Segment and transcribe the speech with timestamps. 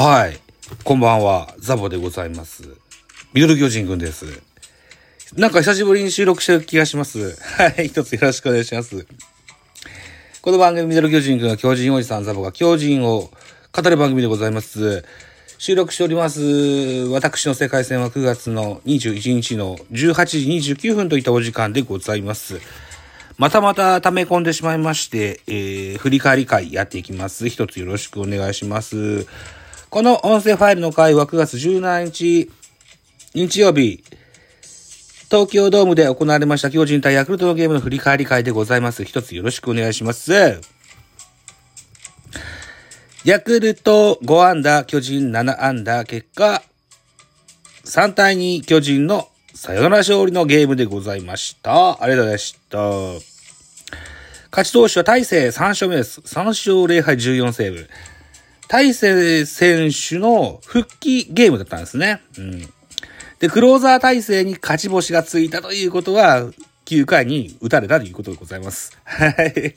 [0.00, 0.38] はい。
[0.84, 1.52] こんばんは。
[1.58, 2.62] ザボでございます。
[3.32, 4.26] ミドル巨人くんです。
[5.36, 7.36] なんか久しぶりに収録してる気がします。
[7.56, 7.88] はい。
[7.88, 9.08] 一つよろしくお願いします。
[10.40, 13.28] この番組ミドル巨人くんは巨人おじさんザボが巨人を
[13.72, 15.04] 語る番組でございます。
[15.58, 16.42] 収録しております。
[17.10, 20.24] 私の世界戦は9月の21日の18
[20.60, 22.60] 時29分といったお時間でございます。
[23.36, 27.48] またまた溜め込んでしまいまして、えー、振り返り会やっていきます。
[27.48, 29.26] 一つよろしくお願いします。
[29.90, 32.50] この音声ファイルの回は9月17日、
[33.34, 34.04] 日曜日、
[35.30, 39.04] 東京ドームで行われました巨人対ヤクルトのゲームの振り返り会でございます。
[39.04, 40.60] 一つよろしくお願いします。
[43.24, 46.62] ヤクルト5安打、巨人7安打、結果、
[47.84, 52.02] 3対2巨人のサヨナラ勝利のゲームでございました。
[52.02, 52.78] ありがとうございました。
[54.50, 56.20] 勝ち投手は大勢3勝目です。
[56.20, 57.88] 3勝0敗14セーブ。
[58.68, 62.20] 大勢選手の復帰ゲームだったんですね。
[62.38, 62.60] うん。
[63.38, 66.50] で、クローザー大勢に勝ち星がついたということは、
[66.86, 68.96] 9回に打たれたということでございます。
[69.04, 69.74] はい。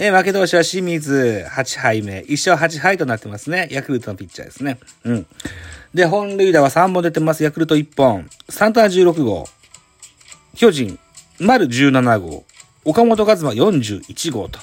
[0.00, 2.20] え負け投手は清水8敗目。
[2.20, 3.68] 1勝8敗となってますね。
[3.72, 4.78] ヤクルトのピッチャーですね。
[5.04, 5.26] うん。
[5.92, 7.42] で、本塁打は3本出てます。
[7.42, 8.28] ヤクルト1本。
[8.48, 9.48] サンタナ16号。
[10.54, 10.98] 巨人、
[11.40, 12.44] 丸17号。
[12.84, 14.60] 岡本和真41号と。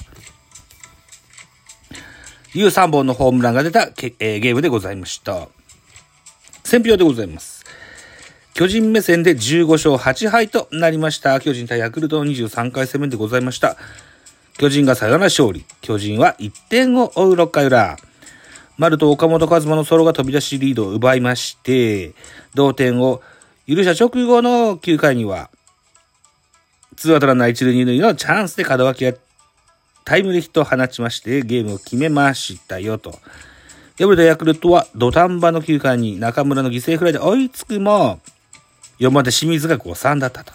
[2.58, 5.48] いう3本のホームランが出たけ、えーゲームでございました。
[6.64, 7.64] 選票でございます。
[8.54, 11.38] 巨人目線で15勝8敗となりました。
[11.40, 13.76] 巨人対ヤクルトの23回戦目でございました。
[14.58, 15.64] 巨人がサヨナラ勝利。
[15.82, 17.98] 巨人は1点を追う6回裏。
[18.78, 22.14] 丸と岡本和真のソロが飛び出しリードを奪いまして、
[22.54, 23.22] 同点を
[23.68, 25.50] 許した直後の9回には、
[26.96, 29.12] ツーアウトランナー一塁二塁のチャンスで門脇が
[30.06, 33.18] タイムリーヒットを放ちまして、ゲームを決めましたよと。
[33.98, 38.20] 敗れたヤクルトは土壇場の9回に中村の犠牲フライで追いつくも、
[39.00, 40.52] 4番で清水が5-3だったと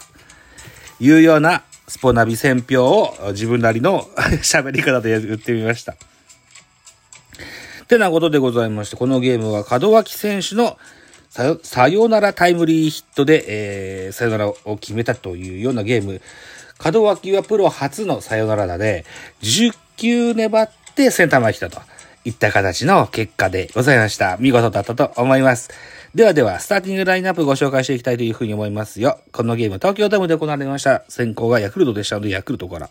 [1.00, 4.08] いうようなスポナビ選評を自分なりの
[4.42, 5.96] 喋り方で言ってみました。
[7.88, 10.78] てなことでございまして、このゲームは門脇選手の
[11.28, 16.22] さよサヨナラタイムリーヒットで、えー、サヨナラを決めたというようなゲーム。
[16.84, 19.04] 門脇はプロ初のサヨナラ打で、
[19.42, 21.80] 10球粘ってセンター前来たと
[22.24, 24.36] いった形の結果でございました。
[24.38, 25.70] 見事だったと思います。
[26.14, 29.18] ではでは、スターティングラインナップご紹介していきたいというふうに思いますよ。
[29.32, 31.04] このゲーム、東京ドームで行われました。
[31.08, 32.90] 先行がヤクルトでしたので、ヤクルトから。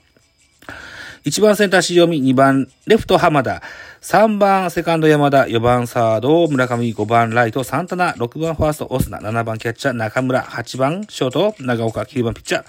[1.24, 3.62] 1番センター塩見、2番レフト浜田、
[4.02, 12.66] 3番セカンド山田、4番サード村上、5番ライトサンタナ、6番ファーストオスナ、7番キャッチャー中村、8番ショート長岡、9番ピッチャー、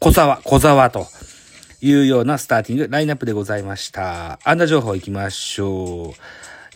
[0.00, 1.06] 小沢、小沢と
[1.80, 4.38] いうようなスターティングラインナップでございました。
[4.44, 6.12] 安打情報行きましょう。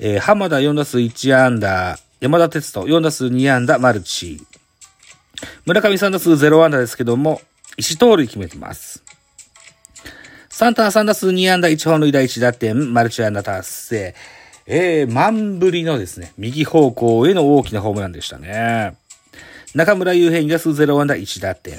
[0.00, 4.40] えー浜田4打数1安打、山田哲人4打数2安打、マルチ。
[5.66, 7.42] 村上3打数0安打ですけども、
[7.76, 9.02] 1盗塁決めてます。
[10.48, 14.14] サンタナ3打数2安打1本塁打1打点、マルチ安打達成。
[14.66, 18.96] えー、満振りのですね、右方向への大きなホームランでしたね。
[19.74, 21.78] 中村悠平2打数0安打1打点。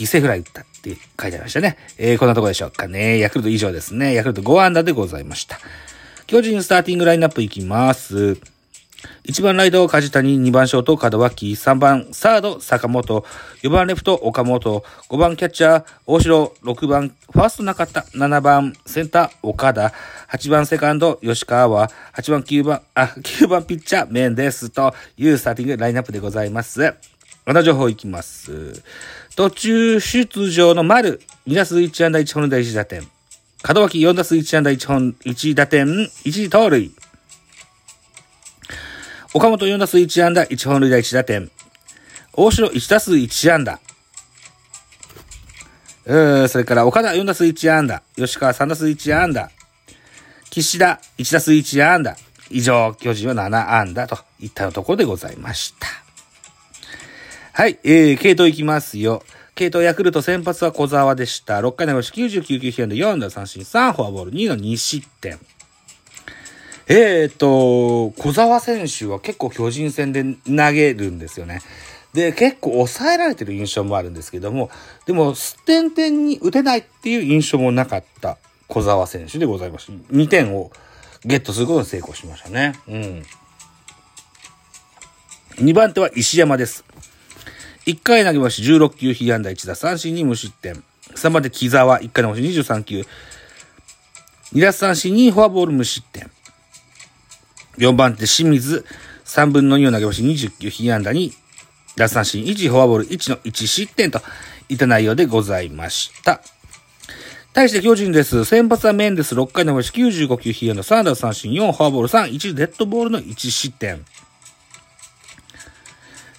[0.00, 1.76] 犠牲フライ打ったって書いてありましたね。
[1.98, 3.18] えー、こんなとこでしょうかね。
[3.18, 4.14] ヤクルト以上ですね。
[4.14, 5.58] ヤクルト5安打でございました。
[6.26, 8.38] 巨人スターティングラインナップいきます。
[9.24, 13.26] 1番ライト梶谷、2番ショート門脇、3番サード坂本、
[13.62, 19.92] 4番レフト岡本、5番キャッチャー大城、6番ファースト中田、7番センター岡田、
[20.30, 26.94] 8番セカンド吉川は、8番9番、あ、9番ピッチャーメンデスというスターティングラインナップでございます。
[27.46, 28.82] また情報いきます。
[29.36, 33.06] 途中出場の丸、2打数1安打1本塁打1打点。
[33.62, 35.86] 門脇4打数1安打1本、1打点、
[36.24, 36.90] 1盗塁。
[39.32, 41.50] 岡本4打数1安打1本塁打1打点。
[42.32, 43.80] 大城1打数1安打。
[46.06, 49.50] うーそれから岡田4打数1安打、吉川3打数1安打、
[50.50, 52.16] 岸田1打数1安打、
[52.50, 55.86] 以上、巨人は7安打といったところでございました。
[57.60, 59.22] はい、えー、系統いきますよ。
[59.54, 61.60] 系統ヤクルト先発は小沢でした。
[61.60, 65.38] 6回投げし99球被安で4打三振3フォアボール2の2失点。
[66.88, 71.60] えーと、小沢選手は結構巨人戦で投げるんですよね。
[72.14, 74.70] で、結構抑えられてる印象もあるんですけども、
[75.04, 79.92] でも、すってんてんに打てないっていう印象もなかった小沢選手でございます。
[80.10, 80.72] 2点を
[81.26, 82.72] ゲットすることに成功しましたね。
[82.88, 83.22] うん。
[85.56, 86.86] 2番手は石山です。
[87.90, 90.82] 1回投げまし16球、被安打1打三振に無失点。
[91.14, 93.00] 3番手木沢、1回投げまし23球。
[94.52, 96.30] 2奪三振にフォアボール無失点。
[97.78, 98.84] 4番手清水、
[99.24, 101.32] 3分の2を投げまし20球、被安打に
[101.96, 104.20] 奪三振1、フォアボール1の1失点と
[104.68, 106.40] いった内容でございました。
[107.52, 108.44] 対して巨人です。
[108.44, 114.04] 先発はメンデス6回のし95球被安打3奪三振4フォアボール3、1デッドボールの1失点。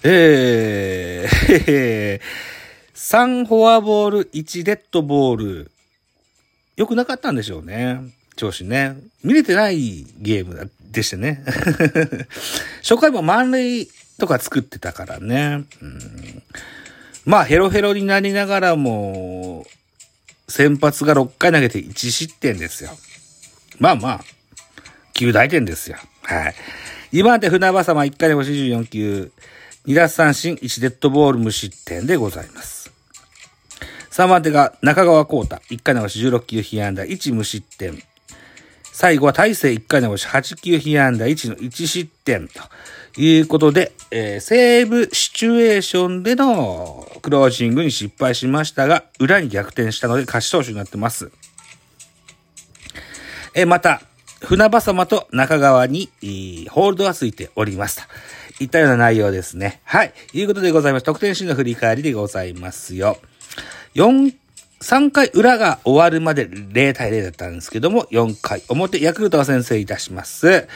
[0.04, 2.20] えー、
[2.94, 5.70] 3フォアボール1デッドボール。
[6.76, 8.00] 良くなかったんでしょうね。
[8.34, 8.96] 調子ね。
[9.22, 11.44] 見れてないゲームでしたね。
[12.82, 13.88] 初回も満塁
[14.18, 15.64] とか作ってたからね。
[15.80, 16.42] うん
[17.24, 19.64] まあ、ヘロヘロになりながらも、
[20.48, 22.90] 先発が6回投げて1失点ですよ。
[23.78, 24.20] まあまあ、
[25.14, 25.96] 9大点ですよ。
[26.22, 26.54] はい。
[27.12, 29.30] 2番手船場様1回で54球、
[29.86, 32.92] 2奪三振、1デッドボール無失点でございます。
[34.12, 38.00] 3番手が中川幸太、1回で16球被安打、1無失点。
[38.92, 51.32] 最後は大勢1回で8球被安打、1の1失点ということで、えー、セーブシチュエーションでのクロージングに失敗しましたが、裏に逆転したので勝ち投手になってます。
[53.54, 54.02] えー、また、
[54.44, 56.10] 船場様と中川に、
[56.70, 58.06] ホールドがついております。
[58.58, 59.80] といったような内容ですね。
[59.84, 60.12] はい。
[60.32, 61.04] いうことでございます。
[61.04, 63.18] 得点シーンの振り返りでございますよ。
[63.94, 64.34] 4、
[64.80, 70.66] 3回裏が終わるまで0対0だったんですけども、4回表、ヤクルトが先制いたします。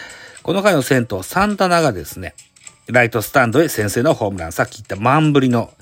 [0.42, 2.34] この回の先頭、サンタナがですね、
[2.86, 4.52] ライトスタンドへ先制のホームラン。
[4.52, 5.72] さっき言った満振りの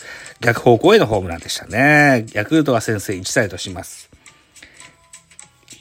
[0.41, 2.25] 逆方向へのホームランでしたね。
[2.33, 4.09] ヤクルトが先制1対とします。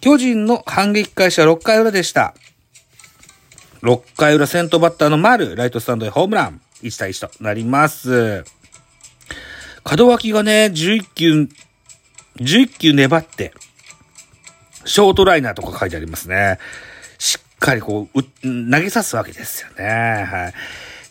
[0.04, 2.34] 巨人の反撃開始は6回裏でした。
[3.84, 6.60] 6回裏先頭バッターの丸、ライトスタンドへホームラン。
[6.82, 8.44] 1対1となります。
[9.98, 11.48] 門脇がね、11球、
[12.36, 13.54] 11球粘って、
[14.84, 16.60] ショートライナーとか書いてありますね。
[17.18, 19.86] しっかりこう、う投げさすわけですよね。
[19.86, 20.54] はい。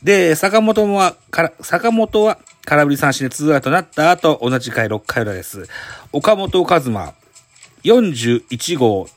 [0.03, 5.67] で、坂本は、から、坂本は空振り三振でツーアウトになった後、同じ回6回裏です。
[6.13, 7.15] 岡本和真、
[7.85, 9.09] 41号。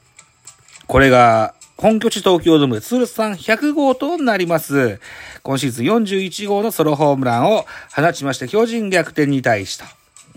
[0.87, 4.99] これが、本拠地東京ドームで通算100号となります。
[5.43, 9.85] 今シーズン41号のソロホームランを放ちまして、巨人逆転に対しと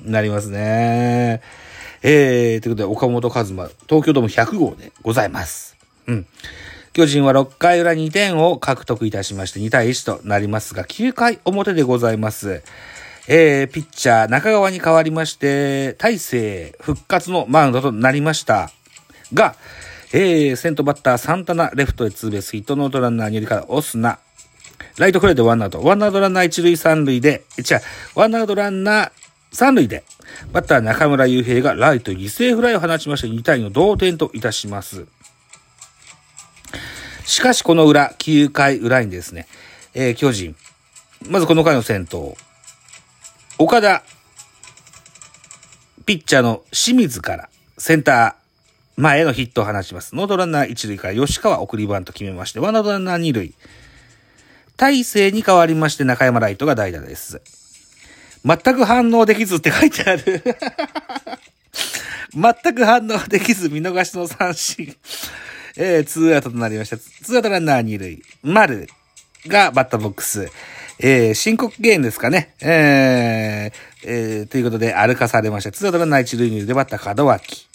[0.05, 1.41] なりますね。
[2.03, 5.77] えー、ということで、岡本和真、東京ドーム100号でございます。
[6.07, 6.27] うん。
[6.93, 12.63] 巨人は6回裏2点を獲得いたしまして2対1となりますが、9回表でございます。
[13.31, 18.71] えー、ピッチャー中川に代わりまして、大勢復活のマウンドとなりました。
[19.35, 19.55] が、
[20.15, 24.19] えー、先頭バッターサンタナレフトへツーベースヒットノートランナーによりからオスナ。
[24.97, 25.83] ライトフライでワンアウト。
[25.83, 27.81] ワンアウトランナー一塁三塁で、違う、
[28.15, 29.11] ワンアウトランナー
[29.53, 30.05] 三塁で、
[30.55, 35.07] バッター中村雄平がライト犠牲フライを放ちまして2対の同点といたします。
[37.27, 39.47] しかしこの裏、9回裏にですね、
[39.93, 40.57] えー、巨人、
[41.29, 42.35] まずこの回の先頭、
[43.61, 44.05] 岡田、
[46.07, 50.15] ピッチャーの清水からセンター前へのヒットを放ちます。
[50.15, 53.53] ノーアウトランナー一塁から吉川送りバント決めまして、ワンアウトランナー二塁。
[54.77, 57.43] 大勢に変わりまして中山ライトが代打です。
[58.45, 60.45] 全く反応できずって書いてある。
[62.33, 64.97] 全く反応できず見逃しの三振。
[65.77, 66.97] えー、ツーアウトとなりました。
[66.97, 68.23] ツーアウトランナー二塁。
[68.45, 68.89] 丸
[69.49, 70.49] がバッターボックス。
[71.01, 72.55] えー、申告敬遠ですかね。
[72.61, 75.71] えー、えー、ということで歩かされました。
[75.71, 77.69] ツーアウトランナー一塁二塁でバッター門脇。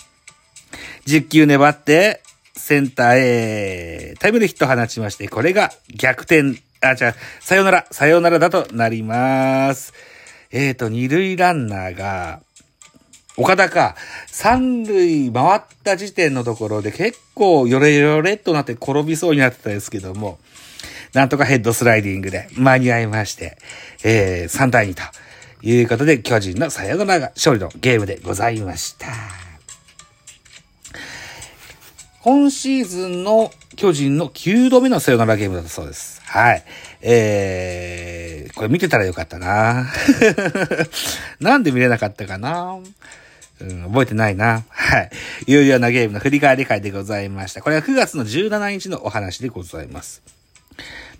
[1.07, 2.21] 10球粘って、
[2.55, 9.93] センターへタイムリーヒットを放ちまして、これが逆転、あ、じゃ、さよなら、さよならだとなります。
[10.51, 12.41] えーと、二塁ランナーが、
[13.37, 13.95] 岡田か、
[14.27, 20.37] 三塁回った時点のところで結構ヨレヨレとなって転びそうになってたんですけども、
[21.13, 23.57] なんとかヘッドスライディングで間に合いまして、
[24.03, 25.01] えー、3対2と
[25.61, 29.07] いうことで、巨人のサヨナラが勝利のゲームでございました。
[32.23, 36.21] 今シーズンの巨人の9度目のサヨナラゲームだったそうです。
[36.25, 36.63] はい。
[37.01, 39.91] えー、これ見てたらよかったな
[41.39, 42.79] なんで見れなかったかな
[43.59, 44.63] うん、覚えてないな。
[44.69, 45.11] はい。
[45.47, 47.61] 有料なゲームの振り返り会でございました。
[47.61, 50.21] これは9月の17日のお話でございます。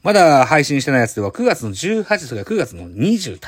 [0.04, 3.48] まだ配信してないやつでは9月の18、それから9月の20と、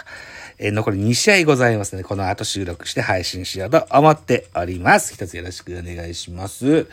[0.57, 5.13] えー残り2試合ございますので、この後収録して配信しようと思っております。
[5.13, 6.87] 一つよろしくお願いします。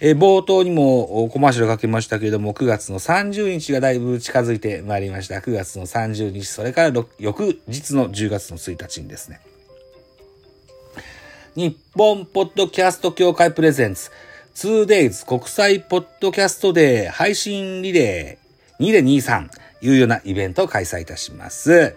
[0.00, 5.34] えー冒頭にもコマーシャルかけましたけれども、9月の30日がだいぶ近づいてまいりました。
[5.36, 9.40] 9月の30日、それから翌日の10月の1日にですね、
[11.54, 14.10] 日本ポッドキャスト協会プレゼンツ
[14.54, 18.47] 2days 国際ポッドキャストデー配信リレー
[18.80, 19.48] 2023
[19.80, 21.96] いうようなイベントを開催いたします。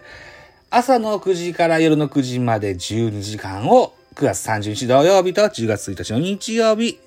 [0.69, 6.99] 朝の9時から夜の9時まで12時間を9月30日土曜日と10月1日の日曜日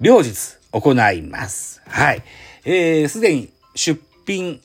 [0.00, 1.80] 両日行います。
[1.86, 2.22] はい。
[2.64, 4.60] えー、すでに出品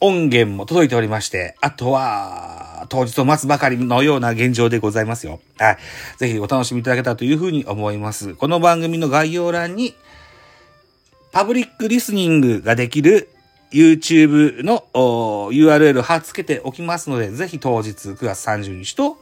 [0.00, 5.40] 音源も届いておりまして、あとは、当日を待つばかりのような現状でございますよ。
[5.58, 5.78] はい。
[6.18, 8.34] ぜひお楽しみいただけたらというふうに思います。
[8.34, 9.94] この番組の概要欄に、
[11.36, 13.28] パブリックリスニングができる
[13.70, 19.18] YouTube の URL を貼っ付けておきますので、ぜひ当日9月30日と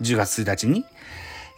[0.00, 0.86] 10月1日に、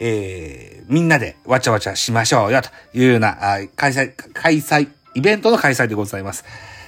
[0.00, 3.36] えーみんなでわちゃわちゃしましょうよというような、
[3.76, 6.44] 開催、開催、イベントの開催でございます。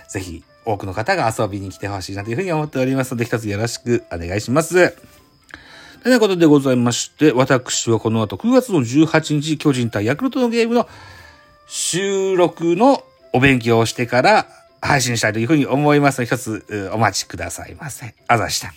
[0.09, 4.97] ぜひ多くの方が遊びに来てほしいなというふうに思っておりますので、一つよろしくお願いします。
[6.03, 10.89] ということでございまして、私はこの後9月の18日、巨人対ヤクルトのゲームの
[11.69, 14.47] 収録のお勉強をしてから
[14.81, 18.15] 配信したいというふうに思いますので、一つお待ちくださいませ。
[18.29, 18.73] あざした。